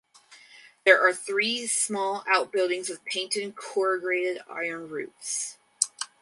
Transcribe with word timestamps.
There 0.83 0.99
are 0.99 1.13
three 1.13 1.67
small 1.67 2.23
outbuildings 2.27 2.89
with 2.89 3.05
painted 3.05 3.55
corrugated 3.55 4.41
iron 4.49 4.89
roofs. 4.89 5.59